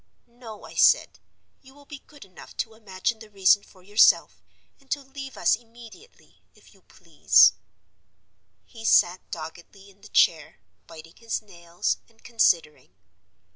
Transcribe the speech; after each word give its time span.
'No,' 0.25 0.63
I 0.65 0.73
said. 0.73 1.19
'You 1.61 1.75
will 1.75 1.85
be 1.85 2.01
good 2.07 2.25
enough 2.25 2.57
to 2.57 2.73
imagine 2.73 3.19
the 3.19 3.29
reason 3.29 3.61
for 3.61 3.83
yourself, 3.83 4.41
and 4.79 4.89
to 4.89 5.03
leave 5.03 5.37
us 5.37 5.55
immediately, 5.55 6.41
if 6.55 6.73
you 6.73 6.81
please.' 6.81 7.53
He 8.65 8.83
sat 8.83 9.21
doggedly 9.29 9.91
in 9.91 10.01
the 10.01 10.09
chair, 10.09 10.57
biting 10.87 11.17
his 11.17 11.43
nails 11.43 11.97
and 12.09 12.23
considering. 12.23 12.95